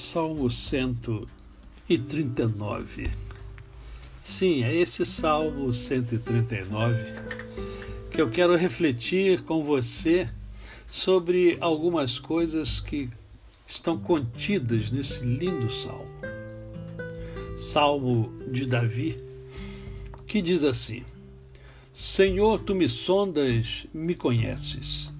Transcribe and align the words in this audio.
Salmo 0.00 0.48
139. 0.48 3.10
Sim, 4.20 4.62
é 4.62 4.72
esse 4.72 5.04
Salmo 5.04 5.72
139 5.72 7.02
que 8.08 8.22
eu 8.22 8.30
quero 8.30 8.54
refletir 8.54 9.42
com 9.42 9.64
você 9.64 10.30
sobre 10.86 11.58
algumas 11.60 12.20
coisas 12.20 12.78
que 12.78 13.10
estão 13.66 13.98
contidas 13.98 14.92
nesse 14.92 15.24
lindo 15.24 15.68
salmo. 15.68 16.06
Salmo 17.56 18.32
de 18.52 18.66
Davi, 18.66 19.20
que 20.28 20.40
diz 20.40 20.62
assim: 20.62 21.04
Senhor, 21.92 22.60
tu 22.60 22.72
me 22.72 22.88
sondas, 22.88 23.84
me 23.92 24.14
conheces. 24.14 25.10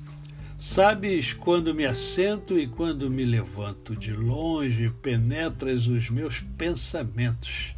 Sabes 0.61 1.33
quando 1.33 1.73
me 1.73 1.87
assento 1.87 2.59
e 2.59 2.67
quando 2.67 3.09
me 3.09 3.25
levanto 3.25 3.95
de 3.95 4.12
longe, 4.12 4.93
penetras 5.01 5.87
os 5.87 6.11
meus 6.11 6.41
pensamentos, 6.41 7.77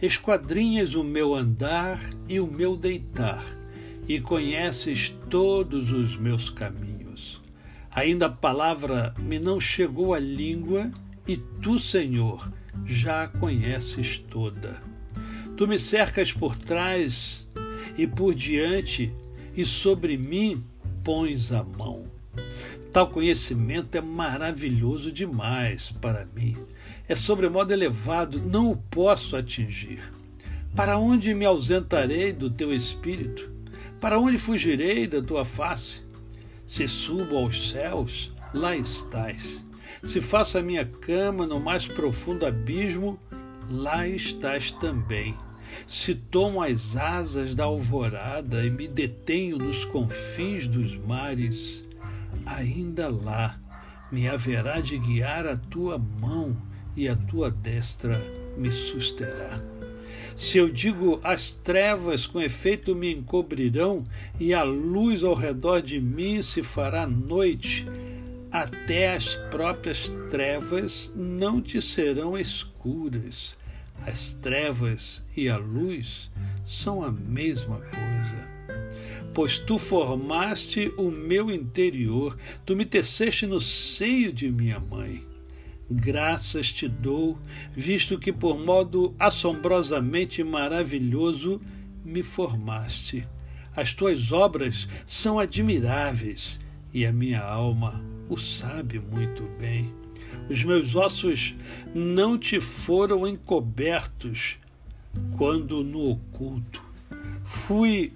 esquadrinhas 0.00 0.94
o 0.94 1.04
meu 1.04 1.34
andar 1.34 2.00
e 2.26 2.40
o 2.40 2.46
meu 2.46 2.78
deitar, 2.78 3.44
e 4.08 4.18
conheces 4.20 5.14
todos 5.28 5.92
os 5.92 6.16
meus 6.16 6.48
caminhos. 6.48 7.42
Ainda 7.90 8.24
a 8.24 8.30
palavra 8.30 9.14
me 9.18 9.38
não 9.38 9.60
chegou 9.60 10.14
à 10.14 10.18
língua, 10.18 10.90
e 11.28 11.36
tu, 11.36 11.78
Senhor, 11.78 12.50
já 12.86 13.24
a 13.24 13.28
conheces 13.28 14.18
toda. 14.18 14.82
Tu 15.58 15.68
me 15.68 15.78
cercas 15.78 16.32
por 16.32 16.56
trás 16.56 17.46
e 17.98 18.06
por 18.06 18.34
diante, 18.34 19.12
e 19.54 19.62
sobre 19.62 20.16
mim 20.16 20.64
pões 21.04 21.52
a 21.52 21.62
mão. 21.62 22.06
Tal 22.90 23.08
conhecimento 23.08 23.96
é 23.96 24.00
maravilhoso 24.00 25.12
demais 25.12 25.92
para 26.00 26.26
mim. 26.34 26.56
É 27.06 27.14
sobremodo 27.14 27.72
elevado, 27.72 28.40
não 28.40 28.70
o 28.70 28.76
posso 28.76 29.36
atingir. 29.36 30.00
Para 30.74 30.98
onde 30.98 31.34
me 31.34 31.44
ausentarei 31.44 32.32
do 32.32 32.50
teu 32.50 32.72
espírito? 32.72 33.50
Para 34.00 34.18
onde 34.18 34.38
fugirei 34.38 35.06
da 35.06 35.22
tua 35.22 35.44
face? 35.44 36.02
Se 36.66 36.88
subo 36.88 37.36
aos 37.36 37.70
céus, 37.70 38.32
lá 38.52 38.74
estás. 38.76 39.64
Se 40.02 40.20
faço 40.20 40.58
a 40.58 40.62
minha 40.62 40.84
cama 40.84 41.46
no 41.46 41.60
mais 41.60 41.86
profundo 41.86 42.46
abismo, 42.46 43.18
lá 43.70 44.06
estás 44.06 44.70
também. 44.70 45.36
Se 45.86 46.14
tomo 46.14 46.62
as 46.62 46.96
asas 46.96 47.54
da 47.54 47.64
alvorada 47.64 48.64
e 48.64 48.70
me 48.70 48.88
detenho 48.88 49.58
nos 49.58 49.84
confins 49.84 50.66
dos 50.66 50.96
mares, 50.96 51.84
ainda 52.46 53.08
lá 53.08 53.56
me 54.10 54.28
haverá 54.28 54.80
de 54.80 54.98
guiar 54.98 55.46
a 55.46 55.56
tua 55.56 55.98
mão 55.98 56.56
e 56.96 57.08
a 57.08 57.16
tua 57.16 57.50
destra 57.50 58.22
me 58.56 58.70
susterá. 58.70 59.60
Se 60.36 60.58
eu 60.58 60.68
digo 60.68 61.20
as 61.22 61.52
trevas 61.52 62.26
com 62.26 62.40
efeito 62.40 62.94
me 62.94 63.12
encobrirão 63.12 64.04
e 64.38 64.52
a 64.52 64.64
luz 64.64 65.22
ao 65.22 65.34
redor 65.34 65.80
de 65.80 66.00
mim 66.00 66.42
se 66.42 66.62
fará 66.62 67.06
noite, 67.06 67.86
até 68.50 69.14
as 69.14 69.34
próprias 69.50 70.12
trevas 70.30 71.12
não 71.14 71.60
te 71.60 71.80
serão 71.80 72.36
escuras. 72.36 73.56
As 74.06 74.32
trevas 74.32 75.24
e 75.36 75.48
a 75.48 75.56
luz 75.56 76.30
são 76.64 77.02
a 77.02 77.10
mesma 77.10 77.78
coisa 77.78 78.54
pois 79.34 79.58
tu 79.58 79.78
formaste 79.78 80.92
o 80.96 81.10
meu 81.10 81.50
interior, 81.50 82.38
tu 82.64 82.76
me 82.76 82.86
teceste 82.86 83.46
no 83.46 83.60
seio 83.60 84.32
de 84.32 84.48
minha 84.48 84.78
mãe. 84.78 85.26
Graças 85.90 86.72
te 86.72 86.88
dou, 86.88 87.38
visto 87.72 88.18
que 88.18 88.32
por 88.32 88.58
modo 88.58 89.14
assombrosamente 89.18 90.42
maravilhoso 90.42 91.60
me 92.04 92.22
formaste. 92.22 93.26
As 93.76 93.92
tuas 93.92 94.30
obras 94.30 94.88
são 95.04 95.38
admiráveis 95.38 96.60
e 96.92 97.04
a 97.04 97.12
minha 97.12 97.42
alma 97.42 98.02
o 98.28 98.38
sabe 98.38 99.00
muito 99.00 99.42
bem. 99.58 100.03
Os 100.48 100.62
meus 100.62 100.94
ossos 100.94 101.54
não 101.94 102.38
te 102.38 102.60
foram 102.60 103.26
encobertos 103.26 104.58
quando 105.36 105.82
no 105.82 106.10
oculto. 106.10 106.82
Fui 107.44 108.12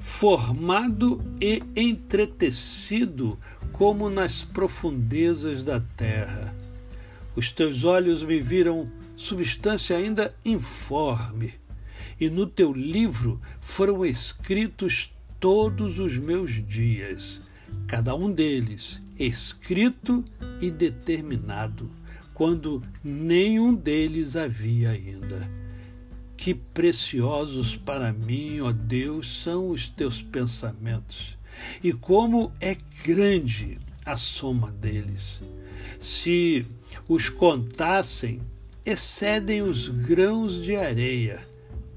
formado 0.00 1.22
e 1.40 1.62
entretecido 1.76 3.38
como 3.72 4.10
nas 4.10 4.42
profundezas 4.42 5.62
da 5.62 5.80
terra. 5.80 6.54
Os 7.36 7.52
teus 7.52 7.84
olhos 7.84 8.22
me 8.22 8.40
viram 8.40 8.90
substância 9.16 9.96
ainda 9.96 10.34
informe, 10.44 11.54
e 12.20 12.28
no 12.28 12.46
teu 12.46 12.72
livro 12.72 13.40
foram 13.60 14.04
escritos 14.04 15.14
todos 15.38 15.98
os 15.98 16.16
meus 16.16 16.52
dias, 16.66 17.40
cada 17.86 18.14
um 18.14 18.30
deles 18.30 19.02
escrito 19.18 20.24
e 20.60 20.70
determinado, 20.70 21.90
quando 22.32 22.82
nenhum 23.04 23.74
deles 23.74 24.36
havia 24.36 24.90
ainda. 24.90 25.50
Que 26.36 26.54
preciosos 26.54 27.76
para 27.76 28.12
mim, 28.12 28.60
ó 28.60 28.72
Deus, 28.72 29.42
são 29.42 29.68
os 29.68 29.88
teus 29.88 30.22
pensamentos, 30.22 31.36
e 31.84 31.92
como 31.92 32.50
é 32.60 32.76
grande 33.04 33.78
a 34.06 34.16
soma 34.16 34.70
deles. 34.70 35.42
Se 35.98 36.64
os 37.06 37.28
contassem, 37.28 38.40
excedem 38.86 39.60
os 39.60 39.88
grãos 39.88 40.62
de 40.62 40.74
areia. 40.76 41.40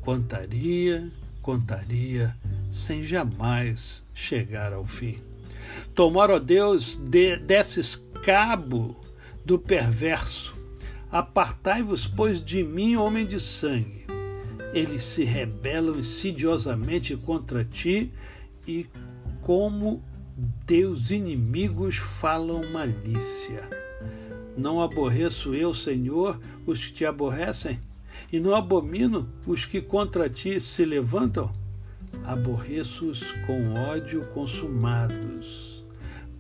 Contaria, 0.02 1.10
contaria, 1.42 2.36
sem 2.70 3.04
jamais 3.04 4.04
chegar 4.14 4.74
ao 4.74 4.86
fim. 4.86 5.22
Tomara, 5.94 6.36
ó 6.36 6.40
Deus, 6.40 6.96
de, 6.96 7.38
desses 7.38 7.96
cabo 8.24 8.96
do 9.46 9.60
perverso. 9.60 10.56
Apartai-vos, 11.12 12.08
pois, 12.08 12.44
de 12.44 12.64
mim, 12.64 12.96
homem 12.96 13.26
de 13.26 13.40
sangue 13.40 14.04
eles 14.74 15.04
se 15.04 15.24
rebelam 15.24 16.00
insidiosamente 16.00 17.16
contra 17.16 17.64
ti 17.64 18.12
e, 18.68 18.88
como 19.42 20.04
teus 20.66 21.12
inimigos, 21.12 21.98
falam 21.98 22.72
malícia. 22.72 23.70
Não 24.58 24.82
aborreço 24.82 25.54
eu, 25.54 25.74
Senhor, 25.74 26.40
os 26.66 26.88
que 26.88 26.94
te 26.94 27.06
aborrecem, 27.06 27.80
e 28.32 28.40
não 28.40 28.56
abomino 28.56 29.30
os 29.46 29.66
que 29.66 29.80
contra 29.80 30.28
ti 30.28 30.60
se 30.60 30.84
levantam? 30.84 31.52
Aborreço-os 32.24 33.32
com 33.46 33.74
ódio 33.74 34.26
consumados. 34.28 35.84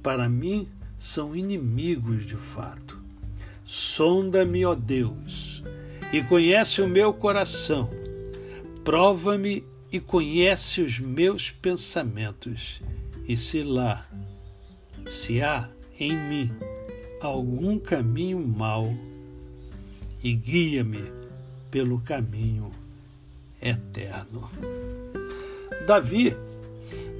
Para 0.01 0.29
mim, 0.29 0.67
são 0.97 1.35
inimigos 1.35 2.25
de 2.25 2.35
fato. 2.35 3.01
Sonda-me, 3.65 4.65
ó 4.65 4.75
Deus, 4.75 5.63
e 6.11 6.21
conhece 6.21 6.81
o 6.81 6.87
meu 6.87 7.13
coração 7.13 7.89
Prova-me 8.83 9.63
e 9.89 9.97
conhece 9.97 10.81
os 10.81 10.99
meus 10.99 11.51
pensamentos, 11.51 12.81
e 13.25 13.37
se 13.37 13.63
lá, 13.63 14.05
se 15.05 15.41
há 15.41 15.69
em 15.97 16.13
mim 16.27 16.51
algum 17.21 17.79
caminho 17.79 18.45
mau, 18.45 18.93
e 20.21 20.33
guia-me 20.33 21.13
pelo 21.71 22.01
caminho 22.01 22.71
eterno. 23.61 24.49
Davi, 25.85 26.35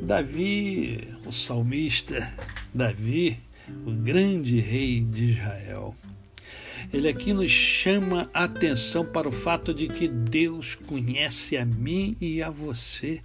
Davi, 0.02 1.08
o 1.26 1.32
salmista, 1.32 2.34
Davi, 2.74 3.40
o 3.86 3.92
grande 3.92 4.60
rei 4.60 5.02
de 5.02 5.32
Israel 5.32 5.96
ele 6.92 7.08
aqui 7.08 7.34
nos 7.34 7.52
chama 7.52 8.30
a 8.34 8.44
atenção 8.44 9.04
para 9.06 9.28
o 9.28 9.32
fato 9.32 9.74
de 9.74 9.88
que 9.88 10.08
Deus 10.08 10.76
conhece 10.76 11.58
a 11.58 11.66
mim 11.66 12.16
e 12.20 12.42
a 12.42 12.50
você 12.50 13.22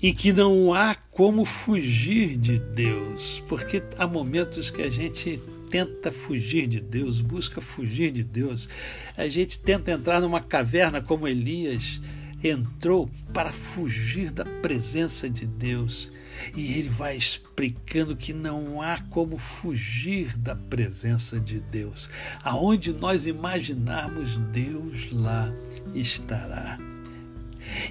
e 0.00 0.12
que 0.12 0.32
não 0.32 0.72
há 0.72 0.94
como 0.94 1.44
fugir 1.44 2.36
de 2.36 2.58
Deus, 2.58 3.42
porque 3.48 3.82
há 3.98 4.06
momentos 4.06 4.70
que 4.70 4.82
a 4.82 4.90
gente 4.90 5.40
tenta 5.70 6.12
fugir 6.12 6.66
de 6.66 6.80
Deus, 6.80 7.20
busca 7.20 7.60
fugir 7.60 8.10
de 8.10 8.22
Deus. 8.22 8.68
A 9.16 9.26
gente 9.26 9.58
tenta 9.58 9.90
entrar 9.90 10.20
numa 10.20 10.40
caverna 10.40 11.00
como 11.00 11.26
Elias 11.26 12.00
entrou 12.42 13.10
para 13.32 13.52
fugir 13.52 14.30
da 14.30 14.44
presença 14.44 15.28
de 15.28 15.46
Deus. 15.46 16.10
E 16.54 16.74
ele 16.74 16.88
vai 16.88 17.16
explicando 17.16 18.14
que 18.14 18.32
não 18.32 18.82
há 18.82 19.00
como 19.08 19.38
fugir 19.38 20.36
da 20.36 20.54
presença 20.54 21.40
de 21.40 21.60
Deus. 21.60 22.10
Aonde 22.44 22.92
nós 22.92 23.26
imaginarmos, 23.26 24.36
Deus 24.52 25.10
lá 25.12 25.50
estará. 25.94 26.78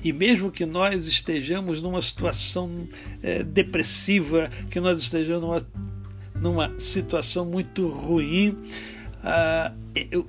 E 0.04 0.14
mesmo 0.14 0.52
que 0.52 0.66
nós 0.66 1.08
estejamos 1.08 1.82
numa 1.82 2.02
situação 2.02 2.88
é, 3.22 3.44
depressiva, 3.44 4.50
que 4.70 4.80
nós 4.80 5.00
estejamos 5.00 5.42
numa, 5.42 5.68
numa 6.36 6.80
situação 6.80 7.46
muito 7.46 7.88
ruim, 7.88 8.58
ah, 9.24 9.74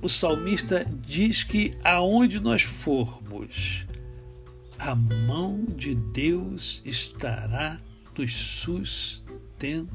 o 0.01 0.09
salmista 0.09 0.87
diz 1.07 1.43
que 1.43 1.73
aonde 1.83 2.39
nós 2.39 2.63
formos, 2.63 3.85
a 4.87 4.95
mão 4.95 5.65
de 5.75 5.93
Deus 5.93 6.81
estará 6.85 7.77
nos 8.17 8.33
sustentando. 8.33 9.85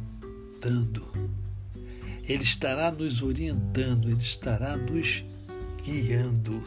Ele 2.24 2.42
estará 2.42 2.92
nos 2.92 3.22
orientando, 3.22 4.10
ele 4.10 4.20
estará 4.20 4.76
nos 4.76 5.24
guiando. 5.82 6.62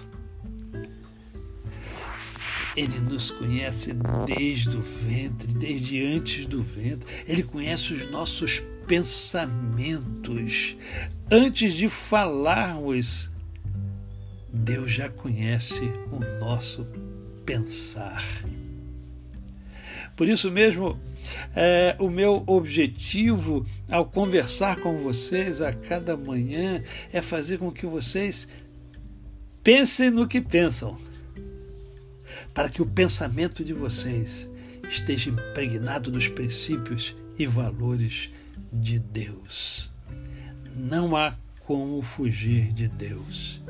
Ele 2.75 2.99
nos 2.99 3.29
conhece 3.29 3.93
desde 4.25 4.75
o 4.75 4.81
ventre, 4.81 5.53
desde 5.53 6.03
antes 6.03 6.47
do 6.47 6.63
ventre. 6.63 7.05
Ele 7.27 7.43
conhece 7.43 7.93
os 7.93 8.09
nossos 8.09 8.59
pensamentos. 8.87 10.75
Antes 11.31 11.75
de 11.75 11.87
falarmos, 11.87 13.29
Deus 14.51 14.91
já 14.91 15.09
conhece 15.09 15.81
o 16.11 16.19
nosso 16.39 16.83
pensar. 17.45 18.25
Por 20.15 20.27
isso 20.27 20.49
mesmo, 20.49 20.99
é, 21.55 21.95
o 21.99 22.09
meu 22.09 22.43
objetivo 22.47 23.65
ao 23.89 24.05
conversar 24.05 24.77
com 24.77 24.97
vocês 24.97 25.61
a 25.61 25.73
cada 25.73 26.15
manhã 26.15 26.81
é 27.11 27.21
fazer 27.21 27.57
com 27.57 27.71
que 27.71 27.85
vocês 27.85 28.47
pensem 29.63 30.09
no 30.09 30.27
que 30.27 30.39
pensam, 30.39 30.95
para 32.53 32.69
que 32.69 32.81
o 32.81 32.85
pensamento 32.85 33.63
de 33.63 33.73
vocês 33.73 34.49
esteja 34.89 35.29
impregnado 35.29 36.09
dos 36.11 36.27
princípios 36.27 37.15
e 37.37 37.45
valores 37.45 38.29
de 38.71 38.99
Deus. 38.99 39.91
Não 40.75 41.15
há 41.15 41.35
como 41.61 42.01
fugir 42.01 42.71
de 42.71 42.87
Deus. 42.87 43.61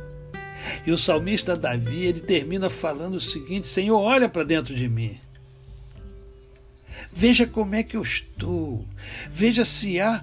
E 0.86 0.92
o 0.92 0.98
salmista 0.98 1.56
Davi, 1.56 2.06
ele 2.06 2.22
termina 2.22 2.70
falando 2.70 3.16
o 3.16 3.22
seguinte: 3.22 3.68
Senhor, 3.68 4.00
olha 4.00 4.30
para 4.30 4.44
dentro 4.44 4.76
de 4.76 4.88
mim. 4.88 5.18
Veja 7.18 7.48
como 7.48 7.76
é 7.76 7.82
que 7.82 7.96
eu 7.96 8.02
estou. 8.02 8.86
Veja 9.32 9.64
se 9.64 10.02
há, 10.02 10.22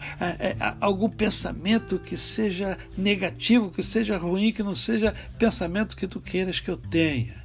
algum 0.78 1.08
pensamento 1.08 1.98
que 1.98 2.18
seja 2.18 2.76
negativo, 2.98 3.70
que 3.70 3.82
seja 3.82 4.18
ruim, 4.18 4.52
que 4.52 4.62
não 4.62 4.74
seja 4.74 5.14
pensamento 5.38 5.96
que 5.96 6.06
tu 6.06 6.20
queiras 6.20 6.60
que 6.60 6.70
eu 6.70 6.76
tenha. 6.76 7.42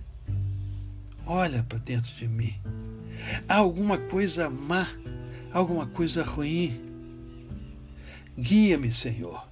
Olha 1.26 1.64
para 1.64 1.78
dentro 1.78 2.14
de 2.16 2.28
mim. 2.28 2.54
Há 3.48 3.56
alguma 3.56 3.98
coisa 3.98 4.50
má, 4.50 4.86
alguma 5.54 5.88
coisa 5.88 6.24
ruim. 6.24 6.82
Guia-me, 8.38 8.92
Senhor. 8.92 9.47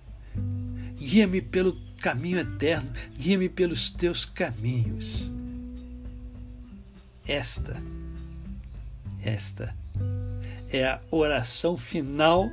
Guia-me 1.05 1.39
pelo 1.39 1.79
caminho 2.01 2.39
eterno, 2.39 2.91
guia-me 3.15 3.47
pelos 3.47 3.91
teus 3.91 4.25
caminhos. 4.25 5.31
Esta, 7.27 7.79
esta 9.23 9.75
é 10.71 10.83
a 10.83 10.99
oração 11.11 11.77
final 11.77 12.49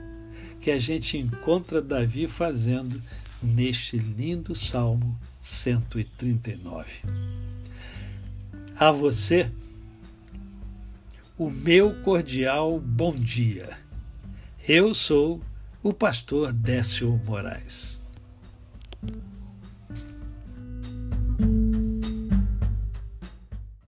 que 0.60 0.70
a 0.70 0.78
gente 0.78 1.16
encontra 1.16 1.81
Davi 1.81 2.26
fazendo 2.26 3.02
neste 3.43 3.96
lindo 3.96 4.54
Salmo 4.54 5.19
139. 5.40 6.90
A 8.76 8.93
você, 8.93 9.50
o 11.38 11.49
meu 11.49 12.02
cordial 12.02 12.78
bom 12.78 13.14
dia. 13.14 13.78
Eu 14.69 14.93
sou 14.93 15.40
o 15.82 15.94
pastor 15.94 16.52
Décio 16.52 17.19
Moraes. 17.25 18.01